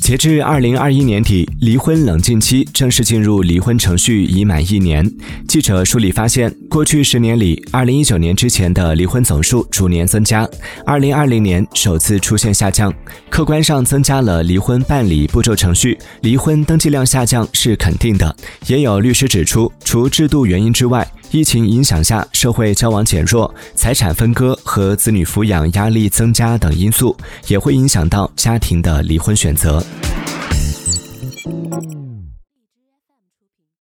[0.00, 5.10] 截至二零二一年底，离婚冷静期正式进入离婚程序已满一年。
[5.48, 10.48] 记者梳理发现，过去十年里，二零一九年之前的离婚总数逐年增加，
[10.84, 12.92] 二零二零年首次出现下降。
[13.28, 18.34] 客观上增加了离婚办理步骤程序，离婚登记量下降是肯定的。
[18.66, 27.16] 也有律师指出，除制度原因之外，疫情影响下社会交往减弱、财产分割和子女抚养压力增加等因素，
[27.48, 29.84] 也会影响到家庭的离婚选择。